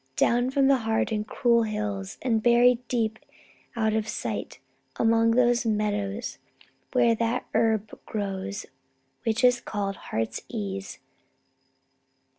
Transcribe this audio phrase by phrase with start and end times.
[0.15, 3.19] Down from the hard and cruel hills, and buried deep
[3.75, 4.57] out of sight
[4.95, 6.39] among those meadows
[6.91, 8.65] where that herb grows
[9.25, 10.97] which is called Heart's ease.